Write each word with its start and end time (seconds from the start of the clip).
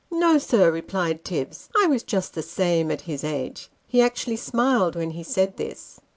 "No, 0.11 0.39
sir," 0.39 0.71
replied 0.71 1.23
Tibbs;" 1.23 1.69
I 1.79 1.85
was 1.85 2.01
just 2.01 2.33
the 2.33 2.41
same 2.41 2.89
at 2.89 3.01
his 3.01 3.23
age." 3.23 3.69
He 3.85 4.01
actually 4.01 4.37
smiled 4.37 4.95
when 4.95 5.11
he 5.11 5.21
said 5.21 5.57
this. 5.57 5.99